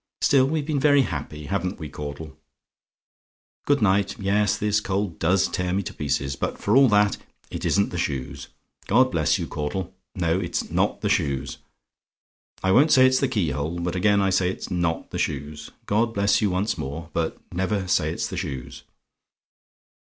Still 0.21 0.47
we've 0.47 0.65
been 0.65 0.79
very 0.79 1.03
happy, 1.03 1.45
haven't 1.45 1.77
we, 1.77 1.87
Caudle? 1.87 2.35
"Good 3.67 3.83
night. 3.83 4.19
Yes, 4.19 4.57
this 4.57 4.81
cold 4.81 5.19
does 5.19 5.47
tear 5.47 5.73
me 5.73 5.83
to 5.83 5.93
pieces; 5.93 6.35
but 6.35 6.57
for 6.57 6.75
all 6.75 6.89
that, 6.89 7.17
it 7.51 7.65
isn't 7.65 7.89
the 7.91 7.99
shoes. 7.99 8.47
God 8.87 9.11
bless 9.11 9.37
you, 9.37 9.45
Caudle; 9.45 9.93
no, 10.15 10.39
it's 10.39 10.71
NOT 10.71 11.01
the 11.01 11.09
shoes. 11.09 11.59
I 12.63 12.71
won't 12.71 12.91
say 12.91 13.05
it's 13.05 13.19
the 13.19 13.27
key 13.27 13.51
hole; 13.51 13.77
but 13.79 13.95
again 13.95 14.21
I 14.21 14.31
say, 14.31 14.49
it's 14.49 14.71
not 14.71 15.11
the 15.11 15.19
shoes. 15.19 15.69
God 15.85 16.15
bless 16.15 16.41
you 16.41 16.49
once 16.49 16.79
more 16.79 17.11
But 17.13 17.37
never 17.53 17.87
say 17.87 18.11
it's 18.11 18.25
the 18.27 18.37
shoes." 18.37 18.81